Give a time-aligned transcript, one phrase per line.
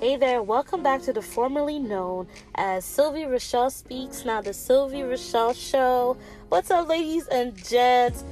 [0.00, 5.02] Hey there, welcome back to the formerly known as Sylvie Rochelle Speaks, now the Sylvie
[5.02, 6.16] Rochelle Show.
[6.50, 8.22] What's up, ladies and gents?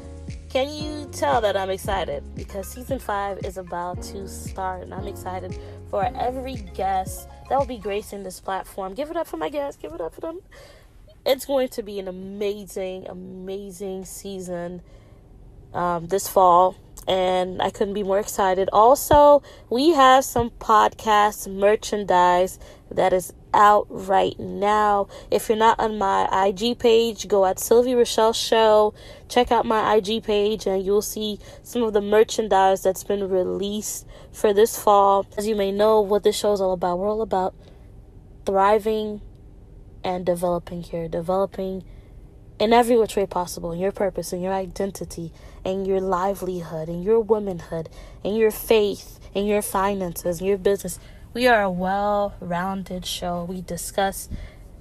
[0.49, 2.23] Can you tell that I'm excited?
[2.37, 5.59] Because season five is about to start, and I'm excited
[5.91, 8.95] for every guest that will be gracing this platform.
[8.95, 10.43] Give it up for my guests, give it up for them.
[11.25, 14.83] It's going to be an amazing, amazing season
[15.75, 16.77] um, this fall
[17.07, 18.69] and I couldn't be more excited.
[18.73, 22.59] Also, we have some podcast merchandise
[22.91, 25.09] that is out right now.
[25.31, 28.95] If you're not on my IG page, go at Sylvie Rochelle Show.
[29.29, 34.07] Check out my IG page, and you'll see some of the merchandise that's been released
[34.33, 35.27] for this fall.
[35.37, 37.55] As you may know, what this show is all about, we're all about
[38.45, 39.23] thriving
[40.05, 41.83] and developing here, developing
[42.59, 45.33] in every which way possible in your purpose and your identity
[45.65, 47.89] and your livelihood and your womanhood
[48.25, 50.99] and your faith and your finances and your business.
[51.35, 53.45] We are a well rounded show.
[53.45, 54.29] We discuss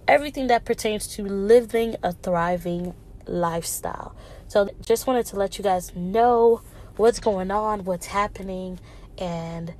[0.08, 2.94] everything that pertains to living a thriving
[3.26, 4.16] lifestyle.
[4.48, 6.62] So, just wanted to let you guys know
[6.96, 8.80] what's going on, what's happening,
[9.18, 9.74] and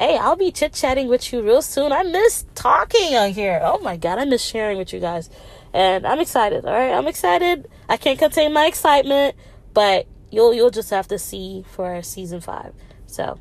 [0.00, 1.92] hey, I'll be chit chatting with you real soon.
[1.92, 3.60] I miss talking on here.
[3.62, 5.28] Oh my God, I miss sharing with you guys.
[5.74, 6.64] And I'm excited.
[6.64, 7.68] All right, I'm excited.
[7.88, 9.36] I can't contain my excitement,
[9.74, 12.72] but you'll you'll just have to see for season five.
[13.06, 13.38] So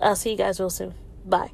[0.00, 0.94] I'll see you guys real soon.
[1.26, 1.52] Bye.